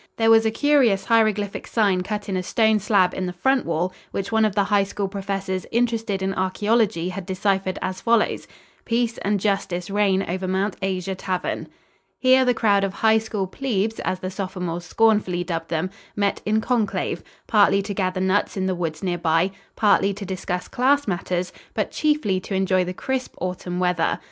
[0.17, 3.93] There was a curious hieroglyphic sign cut in a stone slab in the front wall
[4.09, 8.47] which one of the High School professors interested in archæology had deciphered as follows:
[8.83, 11.67] "Peace and Justice Reign Over Mount Asia Tavern."
[12.17, 16.61] Here the crowd of High School "plebes," as the sophomores scornfully dubbed them, met in
[16.61, 21.53] conclave, partly to gather nuts in the woods near by, partly to discuss class matters,
[21.75, 24.17] but chiefly to enjoy the crisp autumn weather.